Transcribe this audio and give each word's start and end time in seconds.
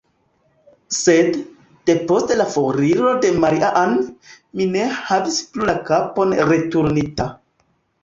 Sed, 0.99 1.37
depost 1.89 2.33
la 2.39 2.47
foriro 2.55 3.13
de 3.27 3.31
Maria-Ann, 3.45 3.95
mi 4.57 4.69
ne 4.75 4.91
havis 4.99 5.41
plu 5.53 5.73
la 5.75 5.81
kapon 5.95 6.39
returnita. 6.55 7.33